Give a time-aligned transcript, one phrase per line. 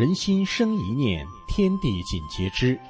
[0.00, 2.80] 人心生一念，天地尽皆知。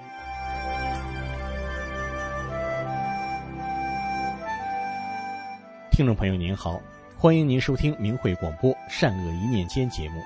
[5.90, 6.80] 听众朋友您好，
[7.18, 10.22] 欢迎您收听明慧广播《善恶一念间》节目。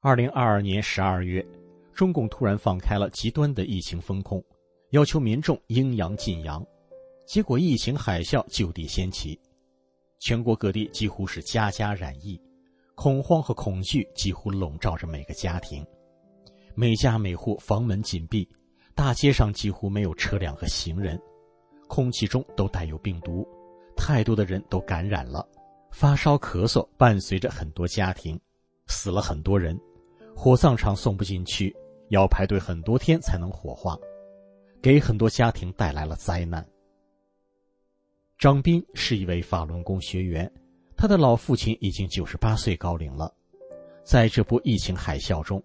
[0.00, 1.44] 二零二二年十二月，
[1.92, 4.40] 中共突然放开了极端的疫情风控，
[4.90, 6.64] 要求民众应阳尽阳，
[7.26, 9.36] 结果疫情海啸就地掀起，
[10.20, 12.40] 全国各地几乎是家家染疫，
[12.94, 15.84] 恐慌和恐惧几乎笼罩着每个家庭，
[16.76, 18.48] 每家每户房门紧闭，
[18.94, 21.20] 大街上几乎没有车辆和行人，
[21.88, 23.44] 空气中都带有病毒，
[23.96, 25.44] 太多的人都感染了，
[25.90, 28.40] 发烧咳嗽伴随着很多家庭，
[28.88, 29.78] 死了很多人。
[30.34, 31.74] 火葬场送不进去，
[32.08, 33.98] 要排队很多天才能火化，
[34.80, 36.66] 给很多家庭带来了灾难。
[38.38, 40.48] 张斌是一位法轮功学员，
[40.96, 43.34] 他的老父亲已经九十八岁高龄了，
[44.04, 45.60] 在这波疫情海啸中，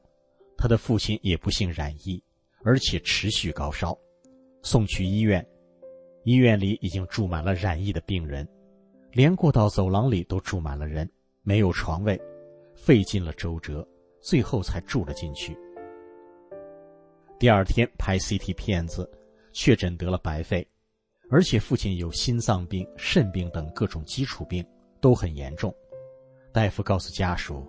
[0.58, 2.20] 他的父亲也不幸染疫，
[2.64, 3.96] 而且持续高烧，
[4.64, 5.46] 送去医院，
[6.24, 8.48] 医院里已经住满了染疫的病人，
[9.12, 11.08] 连过道走廊里都住满了人，
[11.44, 12.20] 没有床位，
[12.76, 13.88] 费尽了周折。
[14.26, 15.54] 最后才住了进去。
[17.38, 19.06] 第二天拍 CT 片子，
[19.52, 20.66] 确诊得了白肺，
[21.30, 24.66] 而且父亲有心脏病、肾病等各种基础病，
[25.02, 25.76] 都很严重。
[26.54, 27.68] 大夫告诉家属：“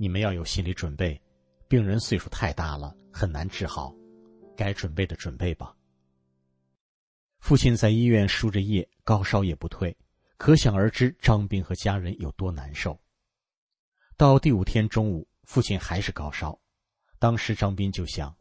[0.00, 1.20] 你们要有心理准备，
[1.68, 3.94] 病人岁数太大了，很难治好，
[4.56, 5.76] 该准备的准备吧。”
[7.38, 9.94] 父亲在医院输着液，高烧也不退，
[10.38, 12.98] 可想而知张斌和家人有多难受。
[14.16, 15.26] 到第五天中午。
[15.42, 16.58] 父亲还是高烧，
[17.18, 18.34] 当时张斌就想，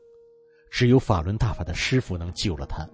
[0.71, 2.87] 只有法轮大法的师傅能救了他。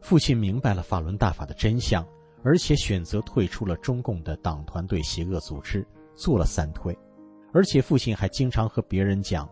[0.00, 2.06] 父亲明白了法轮大法的真相，
[2.44, 6.96] 而且选择退出了中共的党团队邪恶组织，做了三退。
[7.52, 9.48] 而且父亲还经常和别人讲，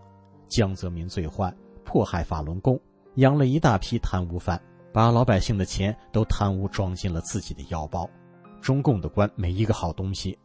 [0.49, 1.53] 江泽民最坏，
[1.85, 2.81] 迫害法轮功，
[3.17, 4.63] 养了一大批贪污犯，
[4.93, 8.09] 把老百姓的钱都贪污装进了自己的腰包。
[8.61, 10.39] 中共的官没一个好东西。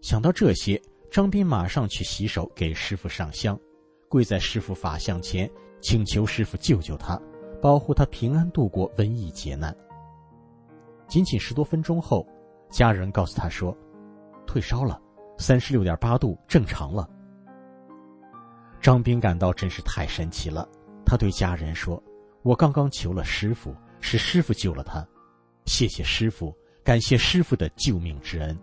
[0.00, 0.80] 想到这些。
[1.10, 3.58] 张斌马上去洗手，给师傅上香，
[4.10, 5.50] 跪在师傅法像前，
[5.80, 7.18] 请求师傅救救他，
[7.62, 9.74] 保护他平安度过瘟疫劫难。
[11.06, 12.28] 仅仅十多分钟后，
[12.68, 13.74] 家人告诉他说
[14.46, 15.00] ：“退烧了，
[15.38, 17.08] 三十六点八度，正常了。”
[18.78, 20.68] 张斌感到真是太神奇了，
[21.06, 22.00] 他对家人说
[22.44, 25.02] ：“我刚刚求了师傅，是师傅救了他，
[25.64, 26.54] 谢谢师傅，
[26.84, 28.54] 感谢师傅的救命之恩。”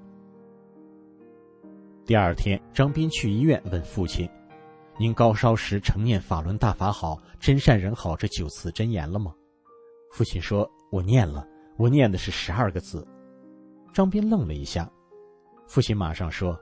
[2.06, 4.30] 第二天，张斌去医院问父亲
[4.96, 9.34] ：“您高烧时曾念‘法轮大法好，真善人好’这九字真言了吗？”
[10.14, 13.04] 父亲说：“我念了，我念的是十二个字。”
[13.92, 14.88] 张斌愣了一下，
[15.66, 16.56] 父亲马上说：“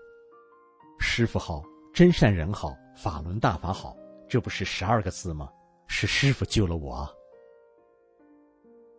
[0.97, 1.61] 师傅好，
[1.93, 3.97] 真善人好，法轮大法好，
[4.29, 5.49] 这不是十二个字吗？
[5.87, 7.05] 是师傅救了我。”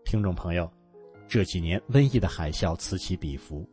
[0.04, 0.70] 听众朋友，
[1.26, 3.66] 这几年瘟疫的海啸此起彼伏，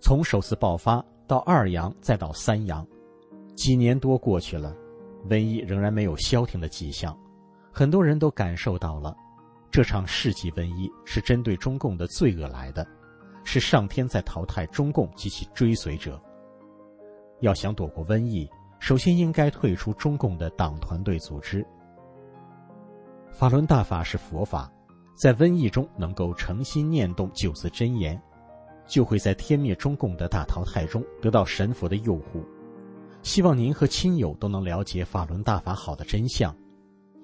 [0.00, 1.04] 从首次爆发。
[1.28, 2.84] 到二阳，再到三阳，
[3.54, 4.74] 几年多过去了，
[5.28, 7.16] 瘟疫仍然没有消停的迹象。
[7.70, 9.14] 很多人都感受到了，
[9.70, 12.84] 这场世纪瘟疫是针对中共的罪恶来的，
[13.44, 16.20] 是上天在淘汰中共及其追随者。
[17.40, 18.48] 要想躲过瘟疫，
[18.80, 21.64] 首先应该退出中共的党团队组织。
[23.30, 24.72] 法轮大法是佛法，
[25.14, 28.20] 在瘟疫中能够诚心念动九字真言。
[28.88, 32.42] 就会在天灭中共的大淘汰中得到神佛的佑护。
[33.22, 36.54] 希望您和亲友都能了解法轮大法好的真相，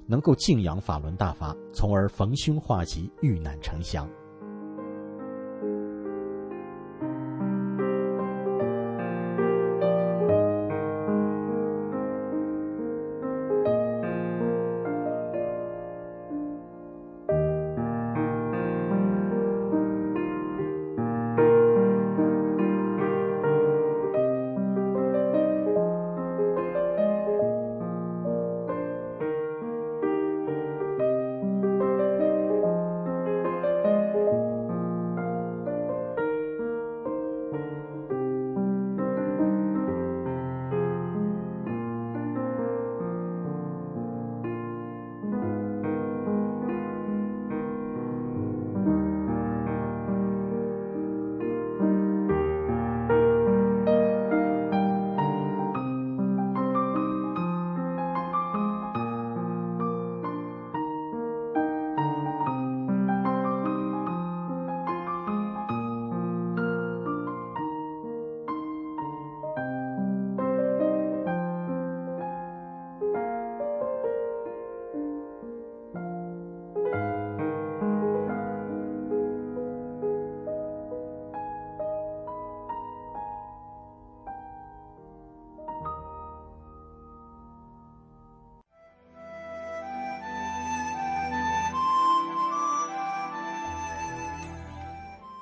[0.06, 4.08] 能够敬仰法轮大法，从而逢凶化吉，遇难成祥。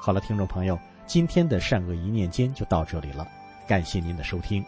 [0.04, 0.76] 好了，听众朋友，
[1.06, 3.24] 今天的善恶一念间就到这里了，
[3.68, 4.64] 感谢您的收听。